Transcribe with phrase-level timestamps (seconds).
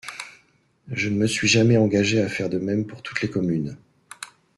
[0.91, 3.77] Je ne me suis jamais engagé à faire de même pour toutes les communes.